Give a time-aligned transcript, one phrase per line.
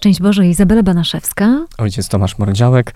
[0.00, 1.66] Szczęść Boże, Izabela Banaszewska.
[1.78, 2.94] Ojciec Tomasz Mordziałek.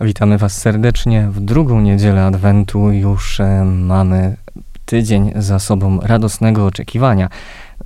[0.00, 2.92] Witamy Was serdecznie w drugą niedzielę Adwentu.
[2.92, 4.36] Już e, mamy
[4.84, 7.28] tydzień za sobą radosnego oczekiwania.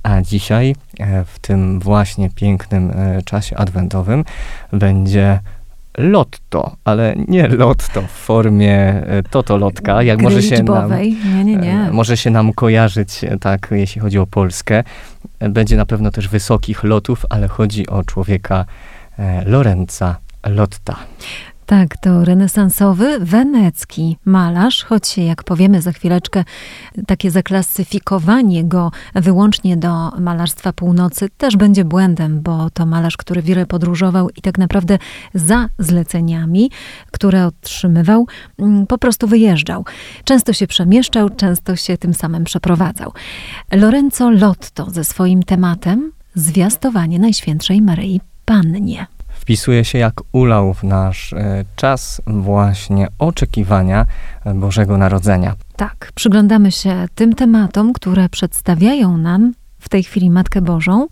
[0.03, 4.25] A dzisiaj, e, w tym właśnie pięknym e, czasie adwentowym,
[4.73, 5.39] będzie
[5.97, 10.91] lotto, ale nie lotto w formie e, totolotka, jak może się, nam,
[11.35, 11.73] nie, nie, nie.
[11.73, 14.83] E, może się nam kojarzyć, e, tak, jeśli chodzi o Polskę.
[15.39, 18.65] Będzie na pewno też wysokich lotów, ale chodzi o człowieka
[19.45, 20.17] Lorenza
[20.47, 20.95] Lotta.
[21.69, 26.43] Tak, to renesansowy, wenecki malarz, choć jak powiemy za chwileczkę,
[27.07, 33.65] takie zaklasyfikowanie go wyłącznie do malarstwa północy też będzie błędem, bo to malarz, który wiele
[33.65, 34.97] podróżował i tak naprawdę
[35.33, 36.71] za zleceniami,
[37.11, 38.27] które otrzymywał,
[38.59, 39.85] mm, po prostu wyjeżdżał.
[40.23, 43.13] Często się przemieszczał, często się tym samym przeprowadzał.
[43.71, 49.18] Lorenzo Lotto ze swoim tematem Zwiastowanie Najświętszej Maryi Pannie
[49.49, 54.05] wpisuje się jak ulał w nasz e, czas właśnie oczekiwania
[54.45, 55.55] e, Bożego Narodzenia.
[55.75, 61.07] Tak, przyglądamy się tym tematom, które przedstawiają nam w tej chwili Matkę Bożą,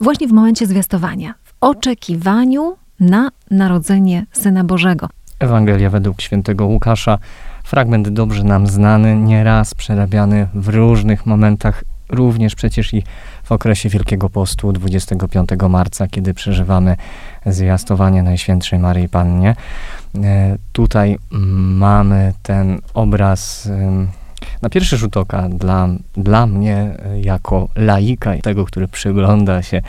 [0.00, 5.08] właśnie w momencie zwiastowania, w oczekiwaniu na narodzenie Syna Bożego.
[5.38, 7.18] Ewangelia według świętego Łukasza,
[7.64, 13.02] fragment dobrze nam znany, nieraz przerabiany w różnych momentach, również przecież i
[13.52, 16.96] okresie Wielkiego Postu 25 marca, kiedy przeżywamy
[17.46, 19.56] zwiastowanie Najświętszej Maryi Pannie.
[20.24, 23.68] E, tutaj mamy ten obraz
[24.62, 29.82] na pierwszy rzut oka dla, dla mnie e, jako laika, tego, który przygląda się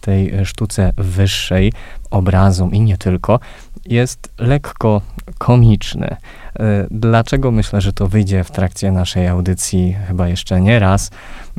[0.00, 1.72] tej sztuce wyższej,
[2.10, 3.40] obrazom i nie tylko,
[3.86, 5.00] jest lekko
[5.38, 6.16] komiczny.
[6.58, 11.10] E, dlaczego myślę, że to wyjdzie w trakcie naszej audycji chyba jeszcze nie raz,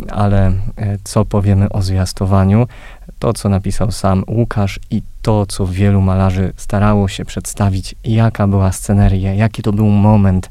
[0.10, 0.52] ale
[1.04, 2.68] co powiemy o zwiastowaniu?
[3.22, 8.72] to, co napisał sam Łukasz i to, co wielu malarzy starało się przedstawić, jaka była
[8.72, 10.50] sceneria, jaki to był moment,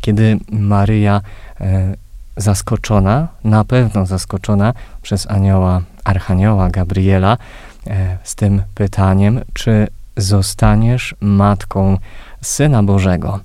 [0.00, 1.20] kiedy Maryja
[1.60, 1.94] e,
[2.36, 7.38] zaskoczona, na pewno zaskoczona przez anioła, archanioła Gabriela
[7.86, 11.98] e, z tym pytaniem, czy zostaniesz matką
[12.40, 13.40] Syna Bożego.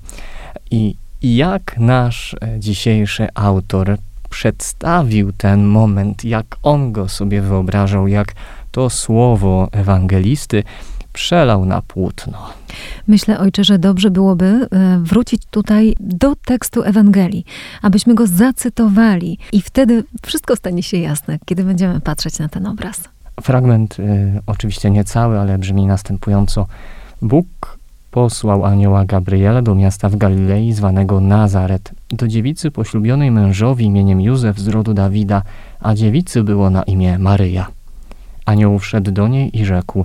[0.70, 3.96] I jak nasz e, dzisiejszy autor
[4.30, 8.34] przedstawił ten moment, jak on go sobie wyobrażał, jak
[8.70, 10.62] to słowo ewangelisty
[11.12, 12.38] przelał na płótno.
[13.06, 17.44] Myślę, ojcze, że dobrze byłoby e, wrócić tutaj do tekstu Ewangelii,
[17.82, 23.00] abyśmy go zacytowali i wtedy wszystko stanie się jasne, kiedy będziemy patrzeć na ten obraz.
[23.42, 26.66] Fragment, y, oczywiście nie cały, ale brzmi następująco.
[27.22, 27.77] Bóg
[28.10, 34.58] posłał anioła Gabriela do miasta w Galilei zwanego Nazaret, do dziewicy poślubionej mężowi imieniem Józef
[34.58, 35.42] z rodu Dawida,
[35.80, 37.66] a dziewicy było na imię Maryja.
[38.46, 40.04] Anioł wszedł do niej i rzekł,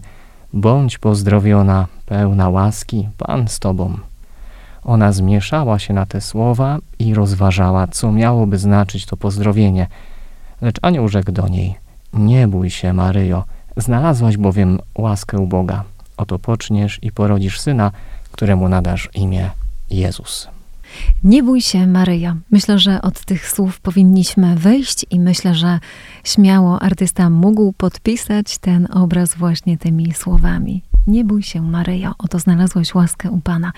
[0.53, 3.97] bądź pozdrowiona, pełna łaski, Pan z tobą.
[4.83, 9.87] Ona zmieszała się na te słowa i rozważała, co miałoby znaczyć to pozdrowienie.
[10.61, 11.75] Lecz anioł rzekł do niej,
[12.13, 13.43] nie bój się, Maryjo,
[13.77, 15.83] znalazłaś bowiem łaskę u Boga.
[16.18, 17.91] Oto poczniesz i porodzisz syna,
[18.31, 19.50] któremu nadasz imię
[19.90, 20.47] Jezus.
[21.24, 22.35] Nie bój się, Maryja.
[22.51, 25.79] Myślę, że od tych słów powinniśmy wyjść i myślę, że
[26.24, 30.81] śmiało artysta mógł podpisać ten obraz właśnie tymi słowami.
[31.07, 33.72] Nie bój się, Maryjo, oto znalazłaś łaskę u Pana.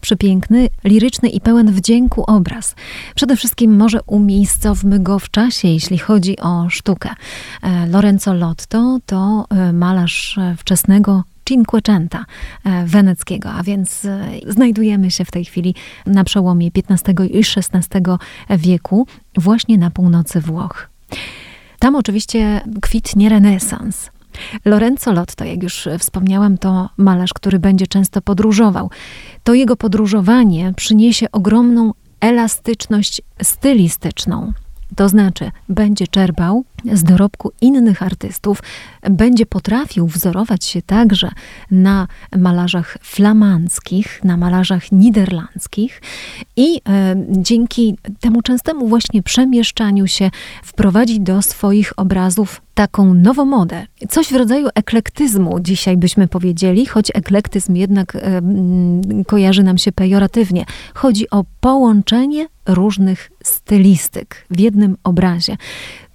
[0.00, 2.74] Przepiękny, liryczny i pełen wdzięku obraz.
[3.14, 7.10] Przede wszystkim może umiejscowmy go w czasie, jeśli chodzi o sztukę.
[7.62, 12.24] E, Lorenzo Lotto to e, malarz wczesnego Cinquecenta
[12.64, 15.74] e, weneckiego, a więc e, znajdujemy się w tej chwili
[16.06, 18.00] na przełomie XV i XVI
[18.50, 20.88] wieku, właśnie na północy Włoch.
[21.78, 24.10] Tam oczywiście kwitnie renesans.
[24.64, 28.90] Lorenzo Lotto, jak już wspomniałam, to malarz, który będzie często podróżował.
[29.44, 34.52] To jego podróżowanie przyniesie ogromną elastyczność stylistyczną.
[34.96, 38.62] To znaczy, będzie czerpał z dorobku innych artystów,
[39.10, 41.30] będzie potrafił wzorować się także
[41.70, 46.02] na malarzach flamandzkich, na malarzach niderlandzkich
[46.56, 50.30] i e, dzięki temu częstemu właśnie przemieszczaniu się
[50.62, 53.86] wprowadzić do swoich obrazów taką nowomodę.
[54.08, 58.40] Coś w rodzaju eklektyzmu dzisiaj byśmy powiedzieli, choć eklektyzm jednak e,
[59.26, 60.64] kojarzy nam się pejoratywnie.
[60.94, 65.56] Chodzi o połączenie różnych stylistyk w jednym obrazie.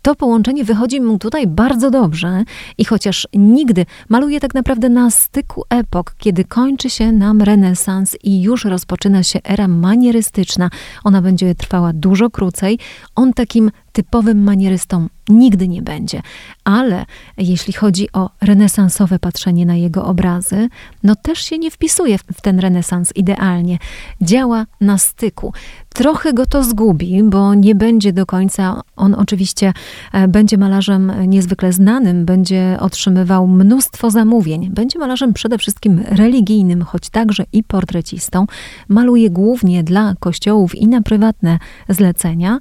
[0.02, 2.44] To połączenie wychodzi mu tutaj bardzo dobrze
[2.78, 8.42] i chociaż nigdy maluje tak naprawdę na styku epok, kiedy kończy się nam renesans i
[8.42, 10.70] już rozpoczyna się era manierystyczna,
[11.04, 12.80] ona będzie trwała dużo krócej,
[13.16, 16.22] on takim typowym manierystą nigdy nie będzie.
[16.64, 17.06] Ale
[17.38, 20.70] jeśli chodzi o renesansowe patrzenie na jego obrazy,
[21.04, 23.78] no też się nie wpisuje w ten renesans idealnie.
[24.22, 25.54] Działa na styku.
[25.94, 29.74] Trochę go to zgubi, bo nie będzie do końca, on oczywiście
[30.14, 37.10] e, będzie malarzem niezwykle znanym, będzie otrzymywał mnóstwo zamówień, będzie malarzem przede wszystkim religijnym, choć
[37.10, 38.46] także i portrecistą.
[38.88, 41.60] Maluje głównie dla kościołów i na prywatne
[41.90, 42.60] zlecenia.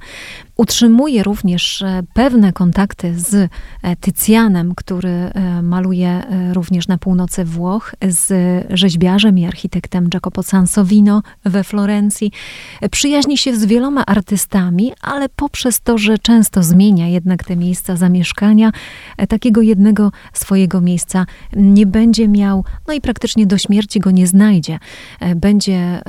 [0.60, 6.22] Utrzymuje również e, pewne kontakty z e, Tycjanem, który e, maluje
[6.52, 8.32] również na północy Włoch, z
[8.70, 12.32] rzeźbiarzem i architektem Jacopo Sansovino we Florencji.
[12.90, 18.72] Przyjaźni się z wieloma artystami, ale poprzez to, że często zmienia jednak te miejsca zamieszkania,
[19.28, 24.78] takiego jednego swojego miejsca nie będzie miał, no i praktycznie do śmierci go nie znajdzie.
[25.36, 26.02] Będzie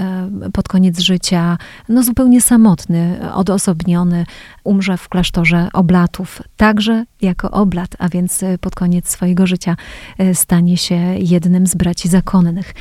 [0.54, 1.58] pod koniec życia
[1.90, 4.26] no zupełnie samotny, odosobniony,
[4.64, 9.76] umrze w klasztorze oblatów, także jako oblat, a więc e, pod koniec swojego życia
[10.18, 12.74] e, stanie się jednym z braci zakonnych.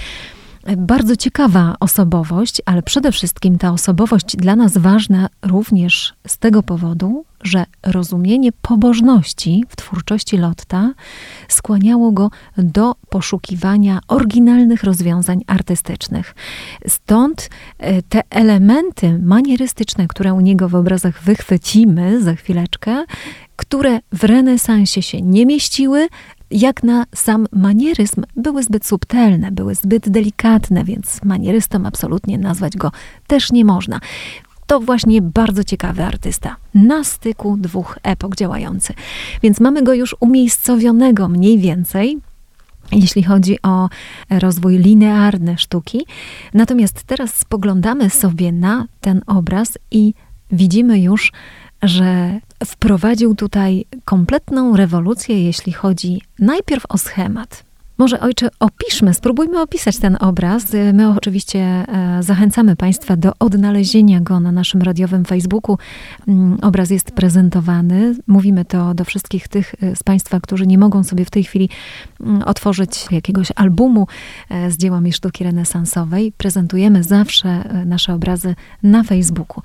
[0.77, 7.25] Bardzo ciekawa osobowość, ale przede wszystkim ta osobowość dla nas ważna również z tego powodu,
[7.43, 10.93] że rozumienie pobożności w twórczości Lotta
[11.49, 16.35] skłaniało go do poszukiwania oryginalnych rozwiązań artystycznych.
[16.87, 23.05] Stąd e, te elementy manierystyczne, które u niego w obrazach wychwycimy za chwileczkę,
[23.57, 26.09] które w renesansie się nie mieściły,
[26.51, 32.93] jak na sam manieryzm, były zbyt subtelne, były zbyt delikatne, więc manierystą absolutnie nazwać go
[33.27, 34.01] też nie można
[34.71, 36.57] to właśnie bardzo ciekawy artysta.
[36.75, 38.95] Na styku dwóch epok działający.
[39.43, 42.19] Więc mamy go już umiejscowionego mniej więcej
[42.93, 43.89] jeśli chodzi o
[44.31, 46.07] rozwój linearny sztuki.
[46.55, 50.15] Natomiast teraz spoglądamy sobie na ten obraz i
[50.53, 51.33] widzimy już,
[51.83, 57.71] że wprowadził tutaj kompletną rewolucję, jeśli chodzi najpierw o schemat.
[58.01, 60.67] Może ojcze, opiszmy, spróbujmy opisać ten obraz.
[60.93, 65.79] My oczywiście e, zachęcamy Państwa do odnalezienia go na naszym radiowym Facebooku.
[66.29, 68.15] Mm, obraz jest prezentowany.
[68.27, 71.69] Mówimy to do wszystkich tych e, z Państwa, którzy nie mogą sobie w tej chwili
[72.21, 74.07] mm, otworzyć jakiegoś albumu
[74.51, 76.33] e, z dziełami sztuki renesansowej.
[76.37, 79.63] Prezentujemy zawsze nasze obrazy na Facebooku.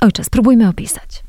[0.00, 1.25] Ojcze, spróbujmy opisać.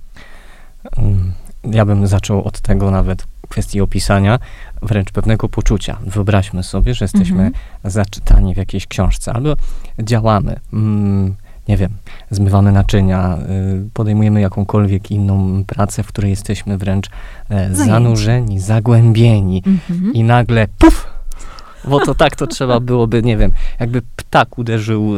[0.98, 1.32] Mm,
[1.64, 4.40] ja bym zaczął od tego nawet kwestii opisania
[4.82, 5.98] wręcz pewnego poczucia.
[6.06, 7.54] Wyobraźmy sobie, że jesteśmy mhm.
[7.84, 9.56] zaczytani w jakiejś książce albo
[10.00, 10.60] działamy.
[10.74, 11.36] Mm,
[11.68, 11.90] nie wiem,
[12.30, 13.38] zmywamy naczynia,
[13.86, 17.10] y, podejmujemy jakąkolwiek inną pracę, w której jesteśmy wręcz
[17.50, 20.14] e, zanurzeni, zagłębieni mhm.
[20.14, 21.08] i nagle puf,
[21.90, 25.14] bo to tak to trzeba byłoby, nie wiem, jakby ptak uderzył,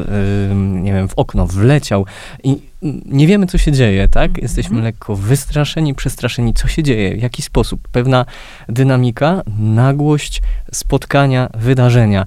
[0.60, 2.06] nie wiem, w okno, wleciał
[2.44, 2.69] i
[3.06, 4.30] nie wiemy, co się dzieje, tak?
[4.30, 4.44] Mhm.
[4.44, 7.88] Jesteśmy lekko wystraszeni, przestraszeni, co się dzieje, w jaki sposób.
[7.92, 8.25] Pewna
[8.69, 12.25] dynamika, nagłość spotkania, wydarzenia.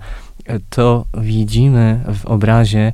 [0.70, 2.92] To widzimy w obrazie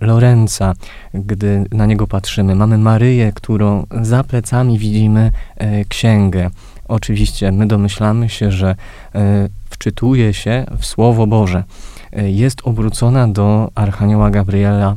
[0.00, 0.74] Lorenza,
[1.14, 2.54] gdy na niego patrzymy.
[2.54, 6.50] Mamy Maryję, którą za plecami widzimy e, księgę.
[6.88, 8.76] Oczywiście my domyślamy się, że
[9.14, 11.64] e, wczytuje się w Słowo Boże.
[12.12, 14.96] E, jest obrócona do Archanioła Gabriela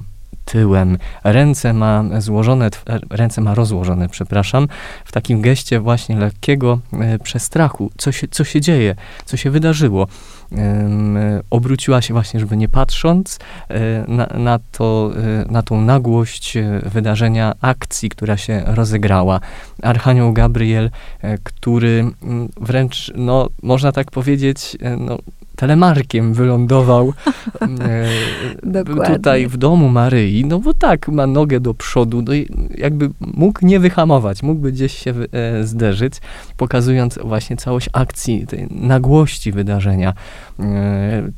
[0.52, 0.98] tyłem.
[1.24, 4.68] Ręce ma złożone, e, ręce ma rozłożone, przepraszam,
[5.06, 6.80] w takim geście właśnie lekkiego
[7.24, 7.92] przestrachu.
[7.98, 8.96] Co się, co się dzieje?
[9.26, 10.08] Co się wydarzyło?
[11.50, 13.40] obróciła się właśnie, żeby nie patrząc
[14.08, 15.12] na, na, to,
[15.50, 19.40] na tą nagłość wydarzenia, akcji, która się rozegrała.
[19.84, 20.90] Archanioł Gabriel,
[21.44, 22.06] który
[22.62, 25.18] wręcz, no, można tak powiedzieć, no,
[25.60, 27.14] telemarkiem wylądował
[28.74, 32.32] e, tutaj w domu Maryi, no bo tak, ma nogę do przodu, no
[32.78, 36.14] jakby mógł nie wyhamować, mógłby gdzieś się e, zderzyć,
[36.58, 40.14] pokazując właśnie całość akcji, tej nagłości wydarzenia.
[40.60, 40.64] E,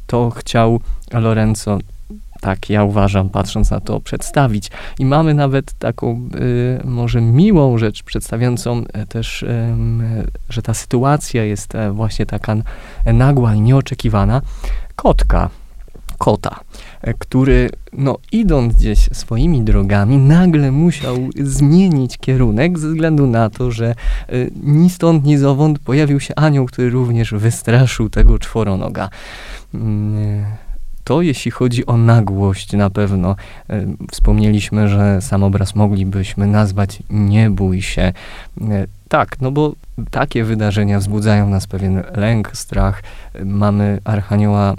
[0.07, 0.79] to chciał
[1.13, 1.79] Lorenzo
[2.41, 4.71] tak ja uważam, patrząc na to, przedstawić.
[4.99, 9.47] I mamy nawet taką y, może miłą rzecz, przedstawiającą e, też, y,
[10.49, 12.55] że ta sytuacja jest e, właśnie taka
[13.05, 14.41] nagła i nieoczekiwana.
[14.95, 15.49] Kotka,
[16.21, 16.59] kota,
[17.01, 23.71] e, który, no, idąc gdzieś swoimi drogami, nagle musiał zmienić kierunek ze względu na to,
[23.71, 23.95] że
[24.33, 29.09] y, ni stąd, ni zowąd pojawił się anioł, który również wystraszył tego czworonoga.
[29.73, 30.45] Mm,
[31.03, 33.35] to jeśli chodzi o nagłość na pewno.
[33.69, 38.01] E, wspomnieliśmy, że sam obraz moglibyśmy nazwać nie bój się.
[38.01, 38.13] E,
[39.09, 39.73] tak, no bo
[40.11, 43.03] takie wydarzenia wzbudzają nas pewien lęk, strach.
[43.45, 44.75] Mamy Archanioła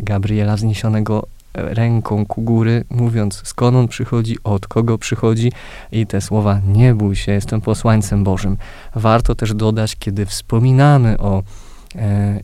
[0.00, 5.52] Gabriela zniesionego ręką ku góry, mówiąc skąd on przychodzi, od kogo przychodzi
[5.92, 8.56] i te słowa nie bój się, jestem posłańcem Bożym.
[8.94, 11.42] Warto też dodać, kiedy wspominamy o e,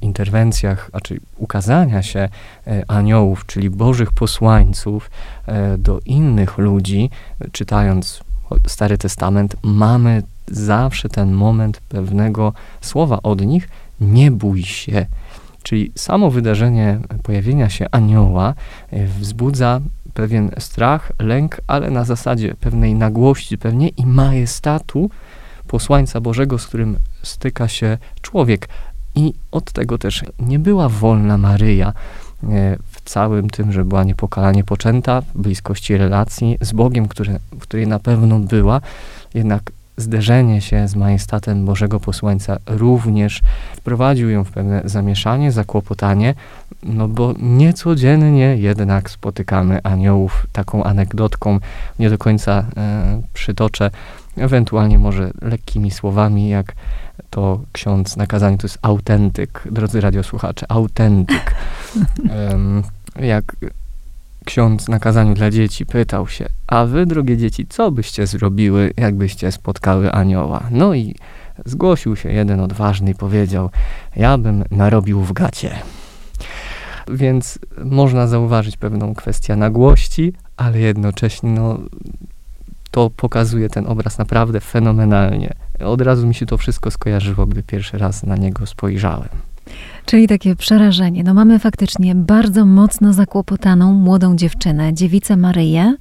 [0.00, 2.28] interwencjach, a czyli ukazania się
[2.66, 5.10] e, aniołów, czyli Bożych posłańców
[5.46, 7.10] e, do innych ludzi,
[7.52, 8.20] czytając
[8.66, 13.68] Stary Testament, mamy zawsze ten moment pewnego słowa od nich,
[14.00, 15.06] nie bój się.
[15.62, 18.54] Czyli samo wydarzenie pojawienia się anioła
[18.90, 19.80] e, wzbudza
[20.14, 25.10] pewien strach, lęk, ale na zasadzie pewnej nagłości pewnie i majestatu
[25.66, 28.68] posłańca Bożego, z którym styka się człowiek.
[29.16, 31.92] I od tego też nie była wolna Maryja e,
[32.90, 37.86] w całym tym, że była niepokalanie poczęta, w bliskości relacji z Bogiem, które, w której
[37.86, 38.80] na pewno była,
[39.34, 43.42] jednak zderzenie się z majestatem Bożego Posłańca również
[43.76, 46.34] wprowadził ją w pewne zamieszanie, zakłopotanie,
[46.82, 50.46] no bo niecodziennie jednak spotykamy aniołów.
[50.52, 51.60] Taką anegdotką
[51.98, 53.90] nie do końca e, przytoczę,
[54.36, 56.72] ewentualnie może lekkimi słowami, jak
[57.30, 61.54] to ksiądz na kazaniu, to jest autentyk, drodzy radiosłuchacze, autentyk.
[63.20, 63.56] jak
[64.44, 69.52] ksiądz na kazaniu dla dzieci pytał się, a wy, drogie dzieci, co byście zrobiły, jakbyście
[69.52, 70.62] spotkały anioła?
[70.70, 71.14] No i
[71.64, 73.70] zgłosił się jeden odważny i powiedział,
[74.16, 75.70] ja bym narobił w gacie.
[77.08, 81.78] Więc można zauważyć pewną kwestię nagłości, ale jednocześnie no,
[82.90, 85.54] to pokazuje ten obraz naprawdę fenomenalnie.
[85.84, 89.28] Od razu mi się to wszystko skojarzyło, gdy pierwszy raz na niego spojrzałem.
[90.06, 91.24] Czyli takie przerażenie.
[91.24, 95.94] No mamy faktycznie bardzo mocno zakłopotaną młodą dziewczynę, dziewicę Maryję,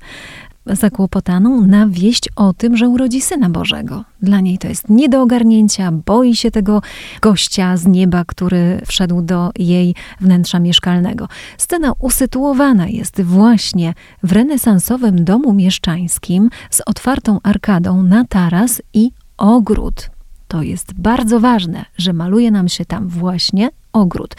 [0.66, 4.04] zakłopotaną na wieść o tym, że urodzi Syna Bożego.
[4.22, 6.82] Dla niej to jest nie do ogarnięcia, boi się tego
[7.22, 11.28] gościa z nieba, który wszedł do jej wnętrza mieszkalnego.
[11.58, 20.10] Scena usytuowana jest właśnie w renesansowym domu mieszczańskim z otwartą arkadą na taras i ogród.
[20.48, 24.36] To jest bardzo ważne, że maluje nam się tam właśnie ogród.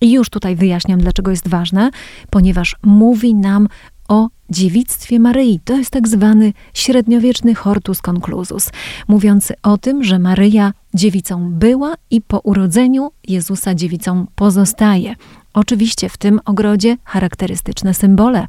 [0.00, 1.90] I już tutaj wyjaśniam, dlaczego jest ważne,
[2.30, 3.68] ponieważ mówi nam
[4.08, 5.60] o dziewictwie Maryi.
[5.64, 8.70] To jest tak zwany średniowieczny hortus conclusus,
[9.08, 15.14] mówiący o tym, że Maryja dziewicą była i po urodzeniu Jezusa dziewicą pozostaje.
[15.54, 18.46] Oczywiście w tym ogrodzie charakterystyczne symbole.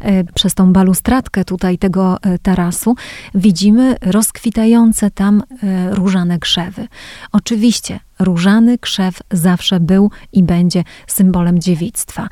[0.00, 2.94] E, przez tą balustradkę tutaj tego e, tarasu
[3.34, 6.88] widzimy rozkwitające tam e, różane krzewy.
[7.32, 12.28] Oczywiście różany krzew zawsze był i będzie symbolem dziewictwa.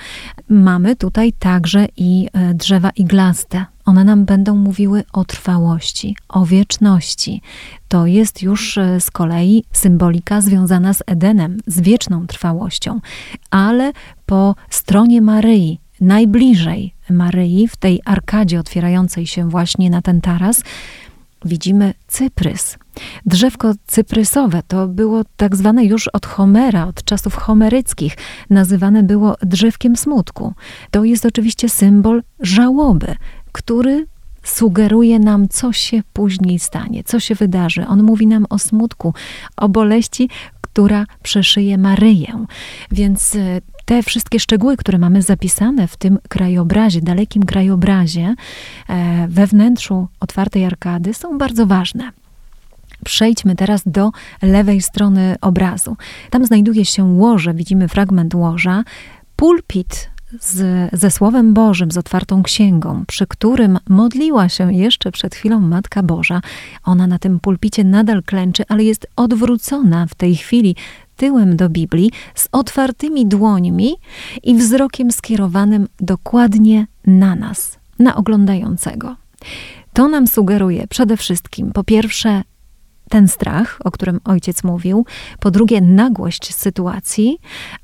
[0.48, 3.73] Mamy tutaj także i drzewa iglaste.
[3.84, 7.42] One nam będą mówiły o trwałości, o wieczności.
[7.88, 13.00] To jest już e, z kolei symbolika związana z Edenem, z wieczną trwałością.
[13.50, 13.92] Ale
[14.26, 20.62] po stronie Maryi, najbliżej Maryi, w tej arkadzie otwierającej się właśnie na ten taras,
[21.44, 22.78] widzimy cyprys.
[23.26, 28.16] Drzewko cyprysowe to było tak zwane już od Homera, od czasów homeryckich,
[28.50, 30.54] nazywane było drzewkiem smutku.
[30.90, 33.14] To jest oczywiście symbol żałoby,
[33.54, 34.06] który
[34.42, 37.86] sugeruje nam, co się później stanie, co się wydarzy.
[37.86, 39.14] On mówi nam o smutku,
[39.56, 40.28] o boleści,
[40.60, 42.46] która przeszyje Maryję.
[42.90, 48.34] Więc e, te wszystkie szczegóły, które mamy zapisane w tym krajobrazie, dalekim krajobrazie,
[48.88, 52.10] e, we wnętrzu otwartej arkady, są bardzo ważne.
[53.04, 54.10] Przejdźmy teraz do
[54.42, 55.96] lewej strony obrazu.
[56.30, 58.84] Tam znajduje się łoże, widzimy fragment łoża.
[59.36, 65.60] Pulpit z, ze Słowem Bożym, z otwartą księgą, przy którym modliła się jeszcze przed chwilą
[65.60, 66.40] Matka Boża.
[66.84, 70.76] Ona na tym pulpicie nadal klęczy, ale jest odwrócona w tej chwili
[71.16, 73.94] tyłem do Biblii, z otwartymi dłońmi
[74.42, 79.16] i wzrokiem skierowanym dokładnie na nas, na oglądającego.
[79.92, 82.42] To nam sugeruje przede wszystkim, po pierwsze,
[83.08, 85.06] ten strach, o którym ojciec mówił,
[85.40, 87.38] po drugie, nagłość sytuacji,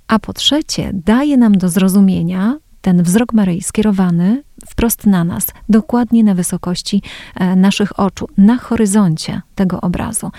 [0.08, 6.24] a po trzecie, daje nam do zrozumienia ten wzrok Maryi skierowany wprost na nas, dokładnie
[6.24, 7.02] na wysokości
[7.34, 10.30] e, naszych oczu, na horyzoncie tego obrazu.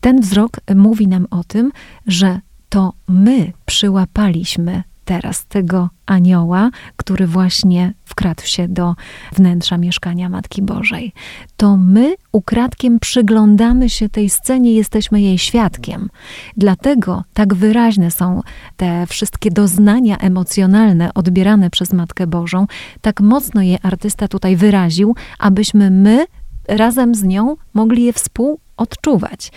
[0.00, 1.72] Ten wzrok mówi nam o tym,
[2.06, 8.94] że to my przyłapaliśmy teraz tego anioła, który właśnie wkradł się do
[9.32, 11.12] wnętrza mieszkania Matki Bożej.
[11.56, 16.08] To my ukradkiem przyglądamy się tej scenie, jesteśmy jej świadkiem.
[16.56, 18.40] Dlatego tak wyraźne są
[18.76, 22.66] te wszystkie doznania emocjonalne odbierane przez Matkę Bożą,
[23.00, 26.26] tak mocno je artysta tutaj wyraził, abyśmy my
[26.68, 29.52] razem z nią mogli je współodczuwać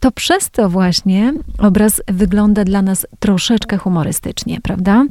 [0.00, 5.04] to przez to właśnie obraz wygląda dla nas troszeczkę humorystycznie, prawda?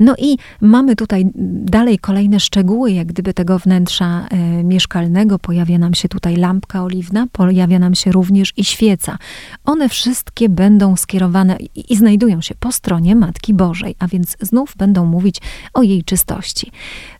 [0.00, 1.24] No i mamy tutaj
[1.64, 5.38] dalej kolejne szczegóły, jak gdyby tego wnętrza e, mieszkalnego.
[5.38, 9.18] Pojawia nam się tutaj lampka oliwna, pojawia nam się również i świeca.
[9.64, 14.74] One wszystkie będą skierowane i, i znajdują się po stronie Matki Bożej, a więc znów
[14.76, 15.36] będą mówić
[15.74, 16.70] o jej czystości.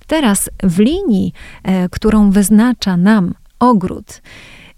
[0.06, 4.22] Teraz w linii, e, którą wyznacza nam ogród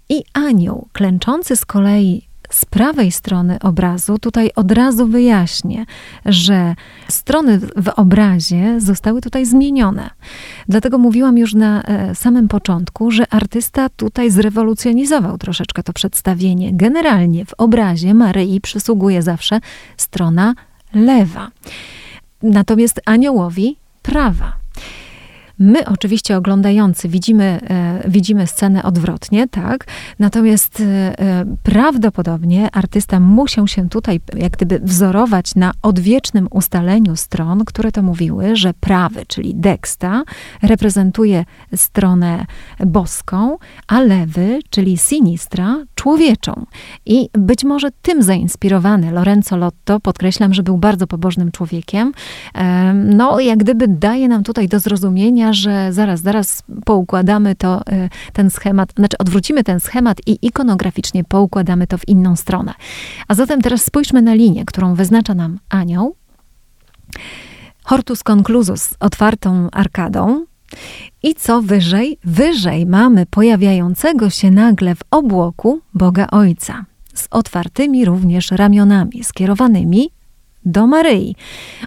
[0.09, 5.85] i anioł, klęczący z kolei z prawej strony obrazu, tutaj od razu wyjaśnię,
[6.25, 6.75] że
[7.09, 10.09] strony w obrazie zostały tutaj zmienione.
[10.67, 16.73] Dlatego mówiłam już na e, samym początku, że artysta tutaj zrewolucjonizował troszeczkę to przedstawienie.
[16.73, 19.59] Generalnie w obrazie Maryi przysługuje zawsze
[19.97, 20.53] strona
[20.93, 21.51] lewa.
[22.43, 24.64] Natomiast aniołowi prawa.
[25.59, 29.85] My oczywiście oglądający widzimy, e, widzimy scenę odwrotnie, tak?
[30.19, 30.83] Natomiast e,
[31.19, 38.01] e, prawdopodobnie artysta musiał się tutaj jak gdyby wzorować na odwiecznym ustaleniu stron, które to
[38.01, 40.23] mówiły, że prawy, czyli deksta,
[40.61, 41.45] reprezentuje
[41.75, 42.45] stronę
[42.79, 43.57] boską,
[43.87, 46.65] a lewy, czyli sinistra, człowieczą.
[47.05, 52.11] I być może tym zainspirowany Lorenzo Lotto, podkreślam, że był bardzo pobożnym człowiekiem,
[52.93, 58.49] no jak gdyby daje nam tutaj do zrozumienia, że zaraz, zaraz poukładamy to, y, ten
[58.49, 62.73] schemat, znaczy odwrócimy ten schemat i ikonograficznie poukładamy to w inną stronę.
[63.27, 66.15] A zatem teraz spójrzmy na linię, którą wyznacza nam anioł.
[67.83, 70.45] Hortus conclusus otwartą arkadą.
[71.23, 72.17] I co wyżej?
[72.23, 80.09] Wyżej mamy pojawiającego się nagle w obłoku Boga Ojca z otwartymi również ramionami, skierowanymi
[80.65, 81.35] do Maryi.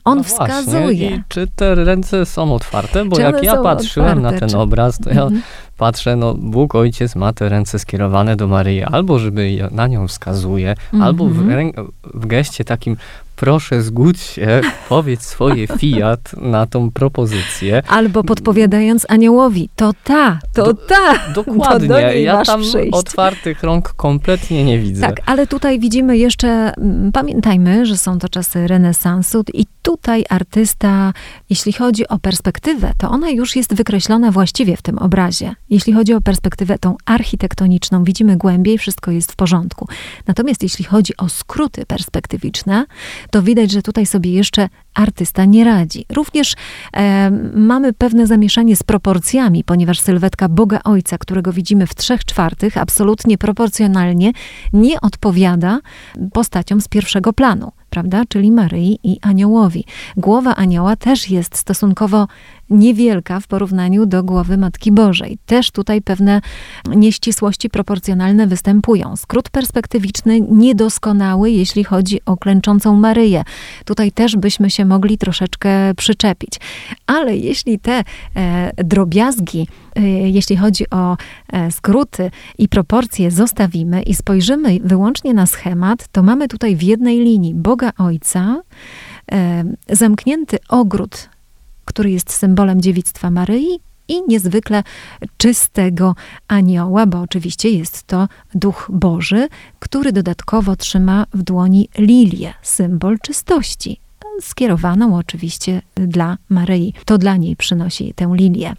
[0.04, 1.10] On no wskazuje.
[1.10, 3.04] I czy te ręce są otwarte?
[3.04, 4.58] Bo jak ja patrzyłem otwarte, na ten czy...
[4.58, 5.42] obraz, to ja mhm.
[5.76, 10.74] patrzę, no Bóg Ojciec ma te ręce skierowane do Maryi, albo żeby na nią wskazuje,
[11.02, 11.36] albo w,
[12.14, 12.96] w geście takim
[13.40, 17.82] proszę zgódź się, powiedz swoje fiat na tą propozycję.
[17.88, 21.32] Albo podpowiadając aniołowi, to ta, to do, ta.
[21.34, 22.92] Dokładnie, to ja tam przyjść.
[22.92, 25.00] otwartych rąk kompletnie nie widzę.
[25.00, 31.12] Tak, ale tutaj widzimy jeszcze, mm, pamiętajmy, że są to czasy renesansu i tutaj artysta,
[31.50, 35.54] jeśli chodzi o perspektywę, to ona już jest wykreślona właściwie w tym obrazie.
[35.70, 39.88] Jeśli chodzi o perspektywę tą architektoniczną, widzimy głębiej, wszystko jest w porządku.
[40.26, 42.84] Natomiast jeśli chodzi o skróty perspektywiczne,
[43.30, 46.04] to widać, że tutaj sobie jeszcze artysta nie radzi.
[46.12, 46.54] Również
[46.92, 52.76] e, mamy pewne zamieszanie z proporcjami, ponieważ sylwetka Boga Ojca, którego widzimy w trzech czwartych,
[52.76, 54.32] absolutnie proporcjonalnie
[54.72, 55.80] nie odpowiada
[56.32, 58.22] postaciom z pierwszego planu prawda?
[58.28, 59.84] Czyli Maryi i aniołowi.
[60.16, 62.28] Głowa anioła też jest stosunkowo
[62.70, 65.38] niewielka w porównaniu do głowy Matki Bożej.
[65.46, 66.40] Też tutaj pewne
[66.88, 69.16] nieścisłości proporcjonalne występują.
[69.16, 73.44] Skrót perspektywiczny niedoskonały, jeśli chodzi o klęczącą Maryję.
[73.84, 76.52] Tutaj też byśmy się mogli troszeczkę przyczepić.
[77.06, 78.04] Ale jeśli te
[78.36, 81.16] e, drobiazgi, e, jeśli chodzi o
[81.52, 87.18] e, skróty i proporcje zostawimy i spojrzymy wyłącznie na schemat, to mamy tutaj w jednej
[87.18, 88.62] linii Boga Ojca,
[89.32, 91.28] e, zamknięty ogród
[91.98, 94.82] który jest symbolem dziewictwa Maryi i niezwykle
[95.36, 96.14] czystego
[96.48, 104.00] anioła, bo oczywiście jest to duch Boży, który dodatkowo trzyma w dłoni lilię, symbol czystości,
[104.40, 106.94] skierowaną oczywiście dla Maryi.
[107.04, 108.74] To dla niej przynosi tę lilię.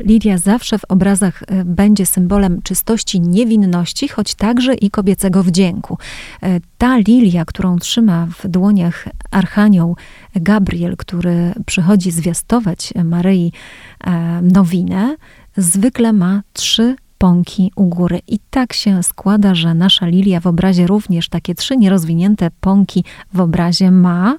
[0.00, 5.98] Lilia zawsze w obrazach e, będzie symbolem czystości, niewinności, choć także i kobiecego wdzięku.
[6.42, 9.96] E, ta lilia, którą trzyma w dłoniach archanioł
[10.34, 13.52] Gabriel, który przychodzi zwiastować Maryi
[14.04, 15.16] e, nowinę,
[15.56, 18.20] zwykle ma trzy pąki u góry.
[18.28, 23.40] I tak się składa, że nasza lilia w obrazie również takie trzy nierozwinięte pąki w
[23.40, 24.36] obrazie ma.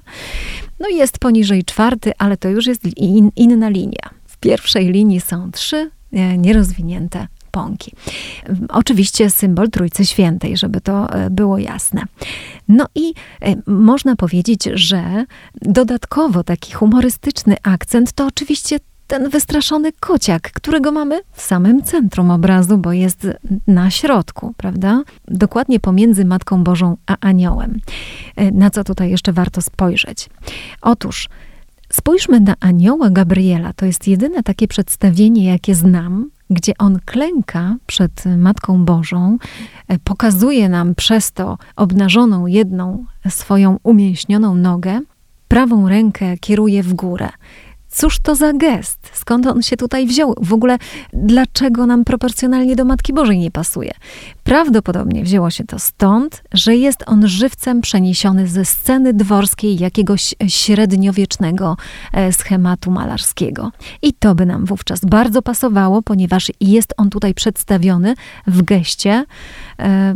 [0.80, 5.90] No jest poniżej czwarty, ale to już jest in, inna linia pierwszej linii są trzy
[6.12, 7.92] e, nierozwinięte pąki.
[8.68, 12.02] Oczywiście symbol Trójcy Świętej, żeby to e, było jasne.
[12.68, 15.24] No i e, można powiedzieć, że
[15.62, 22.78] dodatkowo taki humorystyczny akcent to oczywiście ten wystraszony kociak, którego mamy w samym centrum obrazu,
[22.78, 23.26] bo jest
[23.66, 25.02] na środku, prawda?
[25.28, 27.80] Dokładnie pomiędzy Matką Bożą a Aniołem.
[28.52, 30.28] Na co tutaj jeszcze warto spojrzeć?
[30.82, 31.28] Otóż
[31.92, 33.72] Spójrzmy na anioła Gabriela.
[33.72, 39.38] To jest jedyne takie przedstawienie, jakie znam, gdzie on klęka przed Matką Bożą,
[39.88, 45.00] e, pokazuje nam przez to obnażoną jedną swoją umięśnioną nogę,
[45.48, 47.28] prawą rękę kieruje w górę.
[47.94, 49.10] Cóż to za gest?
[49.12, 50.34] Skąd on się tutaj wziął?
[50.40, 50.78] W ogóle
[51.12, 53.92] dlaczego nam proporcjonalnie do Matki Bożej nie pasuje?
[54.44, 61.76] Prawdopodobnie wzięło się to stąd, że jest on żywcem przeniesiony ze sceny dworskiej jakiegoś średniowiecznego
[62.12, 63.72] e, schematu malarskiego.
[64.02, 68.14] I to by nam wówczas bardzo pasowało, ponieważ jest on tutaj przedstawiony
[68.46, 69.24] w geście
[69.78, 70.14] e,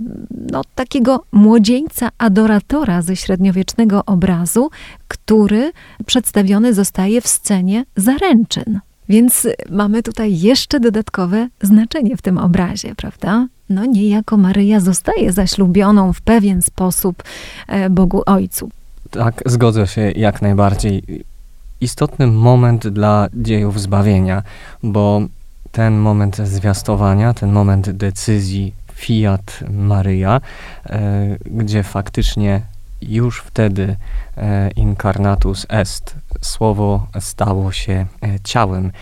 [0.52, 4.70] no, takiego młodzieńca adoratora ze średniowiecznego obrazu,
[5.08, 5.72] który
[6.06, 8.81] przedstawiony zostaje w scenie zaręczyn.
[9.09, 13.46] Więc mamy tutaj jeszcze dodatkowe znaczenie w tym obrazie, prawda?
[13.70, 17.22] No niejako Maryja zostaje zaślubioną w pewien sposób
[17.68, 18.70] e, Bogu Ojcu.
[19.11, 21.02] Tak, zgodzę się jak najbardziej.
[21.81, 24.42] Istotny moment dla dziejów zbawienia,
[24.83, 25.22] bo
[25.72, 30.40] ten moment zwiastowania, ten moment decyzji Fiat Maryja,
[30.87, 32.62] e, gdzie faktycznie
[33.02, 33.96] już wtedy
[34.37, 38.92] e, incarnatus est, słowo stało się e, ciałem.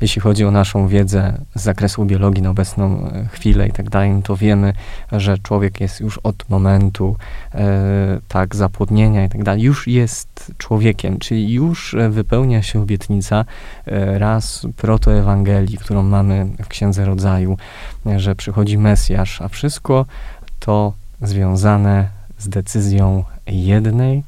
[0.00, 4.10] Jeśli chodzi o naszą wiedzę z zakresu biologii na obecną e, chwilę i tak dalej,
[4.10, 4.72] no to wiemy,
[5.12, 7.16] że człowiek jest już od momentu
[8.28, 13.44] tak zapłodnienia i tak dalej, już jest człowiekiem, czyli już wypełnia się obietnica
[14.18, 17.56] raz protoewangelii, którą mamy w Księdze Rodzaju,
[18.16, 20.06] że przychodzi Mesjasz, a wszystko
[20.60, 22.08] to związane
[22.42, 24.24] z decyzją jednej,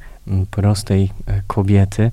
[0.50, 2.10] prostej e, kobiety,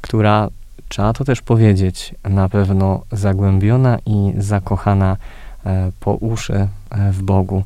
[0.00, 0.48] która,
[0.88, 5.16] trzeba to też powiedzieć, na pewno zagłębiona i zakochana
[5.66, 6.68] e, po uszy e,
[7.12, 7.64] w Bogu.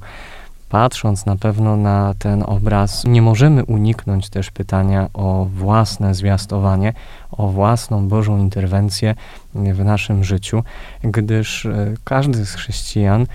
[0.68, 6.92] Patrząc na pewno na ten obraz, nie możemy uniknąć też pytania o własne zwiastowanie,
[7.30, 9.14] o własną Bożą interwencję
[9.54, 10.62] w naszym życiu,
[11.02, 11.66] gdyż
[12.04, 13.26] każdy z chrześcijan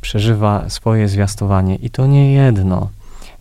[0.00, 2.88] przeżywa swoje zwiastowanie i to nie jedno.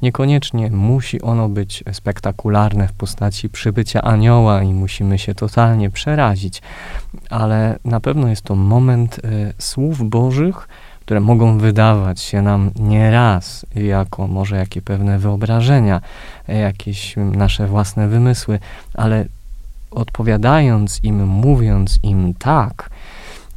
[0.02, 6.62] Niekoniecznie musi ono być spektakularne w postaci przybycia anioła i musimy się totalnie przerazić,
[7.30, 10.68] ale na pewno jest to moment y, słów Bożych,
[11.08, 16.02] które mogą wydawać się nam nieraz jako może jakie pewne wyobrażenia,
[16.48, 18.60] jakieś nasze własne wymysły,
[18.94, 19.26] ale
[19.92, 22.90] odpowiadając im, mówiąc im tak,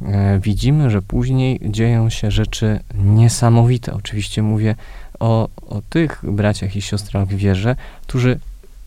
[0.01, 3.93] e, widzimy, że później dzieją się rzeczy niesamowite.
[3.93, 4.75] Oczywiście mówię
[5.21, 8.39] o, o tych braciach i siostrach w wierze, którzy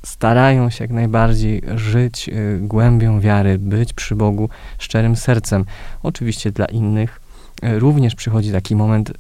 [0.02, 5.64] starają się jak najbardziej żyć y, głębią wiary, być przy Bogu szczerym sercem.
[6.02, 7.20] Oczywiście dla innych
[7.64, 9.12] y, również przychodzi taki moment,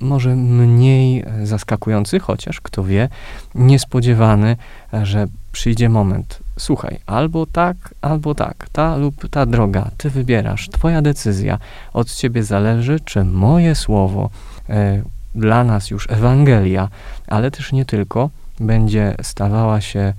[0.00, 3.08] może mniej zaskakujący, chociaż kto wie,
[3.54, 4.56] niespodziewany,
[5.02, 6.38] że przyjdzie moment.
[6.58, 11.58] Słuchaj, albo tak, albo tak, ta lub ta droga, ty wybierasz, twoja decyzja.
[11.92, 14.30] Od ciebie zależy, czy moje słowo,
[14.70, 14.72] y,
[15.34, 16.88] dla nas już Ewangelia,
[17.26, 20.12] ale też nie tylko, będzie stawała się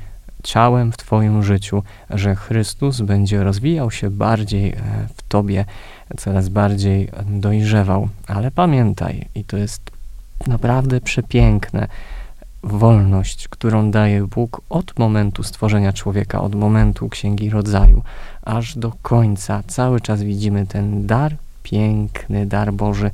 [0.43, 4.76] ciałem w Twoim życiu, że Chrystus będzie rozwijał się bardziej e,
[5.15, 5.65] w Tobie,
[6.17, 8.10] coraz bardziej dojrzewał.
[8.28, 9.91] Ale pamiętaj, i to jest
[10.48, 11.88] naprawdę przepiękne,
[12.63, 18.04] wolność, którą daje Bóg od momentu stworzenia człowieka, od momentu Księgi Rodzaju,
[18.43, 19.63] aż do końca.
[19.67, 23.12] Cały czas widzimy ten dar, piękny dar Boży.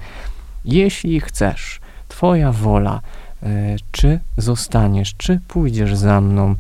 [0.66, 1.80] Jeśli chcesz,
[2.16, 3.02] Twoja wola,
[3.44, 6.56] e, czy zostaniesz, czy pójdziesz za mną,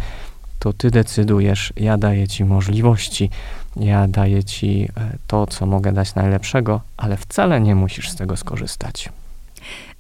[0.60, 1.74] to Ty decydujesz.
[1.78, 3.30] Ja daję Ci możliwości,
[3.76, 8.38] ja daję Ci e, to, co mogę dać najlepszego, ale wcale nie musisz z tego
[8.38, 9.10] skorzystać.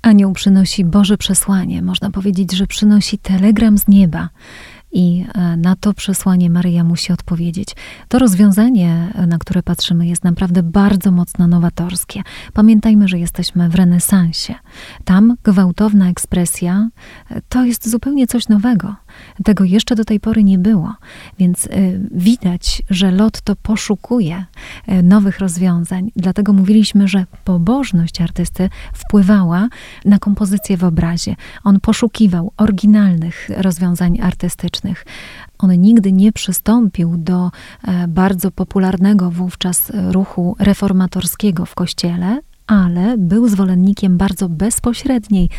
[0.01, 1.81] Anioł przynosi Boże przesłanie.
[1.81, 4.29] Można powiedzieć, że przynosi telegram z nieba
[4.95, 7.75] i e, na to przesłanie Maryja musi odpowiedzieć.
[8.07, 12.21] To rozwiązanie, e, na które patrzymy, jest naprawdę bardzo mocno nowatorskie.
[12.53, 14.55] Pamiętajmy, że jesteśmy w renesansie.
[15.05, 16.89] Tam gwałtowna ekspresja
[17.29, 18.95] e, to jest zupełnie coś nowego.
[19.43, 20.93] Tego jeszcze do tej pory nie było,
[21.39, 21.69] więc
[22.11, 24.45] widać, że lot to poszukuje
[25.03, 26.11] nowych rozwiązań.
[26.15, 29.67] Dlatego mówiliśmy, że pobożność artysty wpływała
[30.05, 31.35] na kompozycję w obrazie.
[31.63, 35.05] On poszukiwał oryginalnych rozwiązań artystycznych
[35.57, 37.51] on nigdy nie przystąpił do
[37.83, 45.49] e, bardzo popularnego wówczas ruchu reformatorskiego w kościele, ale był zwolennikiem bardzo bezpośredniej,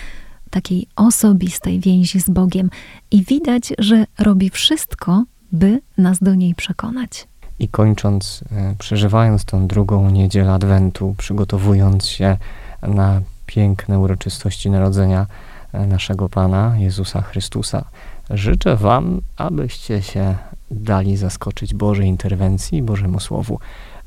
[0.57, 2.71] takiej osobistej więzi z Bogiem
[3.11, 7.29] i widać, że robi wszystko, by nas do niej przekonać.
[7.59, 12.37] I kończąc, e, przeżywając tą drugą niedzielę Adwentu, przygotowując się
[12.83, 15.27] na piękne uroczystości narodzenia
[15.73, 17.85] e, naszego Pana Jezusa Chrystusa,
[18.31, 20.35] Życzę Wam, abyście się
[20.71, 23.59] dali zaskoczyć Bożej interwencji, Bożemu Słowu,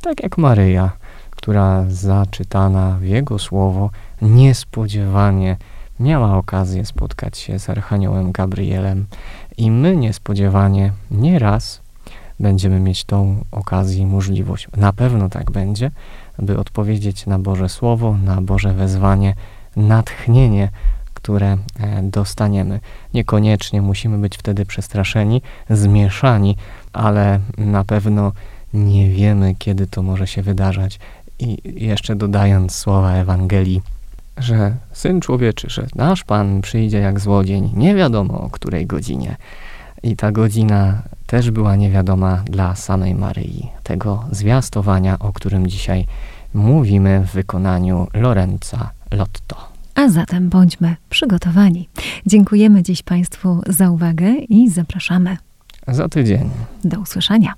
[0.02, 0.92] tak jak Maryja,
[1.32, 3.90] która zaczytana w Jego Słowo
[4.22, 5.58] niespodziewanie
[6.00, 9.06] miała okazję spotkać się z Archaniołem Gabrielem
[9.58, 11.82] i my niespodziewanie nieraz
[12.40, 14.68] będziemy mieć tą okazję i możliwość.
[14.78, 15.92] Na pewno tak będzie,
[16.40, 19.36] by odpowiedzieć na Boże Słowo, na Boże wezwanie,
[19.76, 20.70] natchnienie,
[21.14, 22.80] które e, dostaniemy.
[23.14, 26.58] Niekoniecznie musimy być wtedy przestraszeni, zmieszani,
[26.94, 28.32] ale na pewno
[28.74, 31.00] nie wiemy, kiedy to może się wydarzać.
[31.40, 33.82] I jeszcze dodając słowa Ewangelii,
[34.40, 39.36] że Syn Człowieczy, że nasz Pan przyjdzie jak złodzień, nie wiadomo o której godzinie.
[40.04, 46.06] I ta godzina też była niewiadoma dla samej Maryi, tego zwiastowania, o którym dzisiaj
[46.54, 49.56] mówimy w wykonaniu Lorenza Lotto.
[49.96, 51.90] A zatem bądźmy przygotowani.
[52.26, 55.38] Dziękujemy dziś Państwu za uwagę i zapraszamy.
[55.88, 56.50] Za tydzień.
[56.84, 57.54] Do usłyszenia.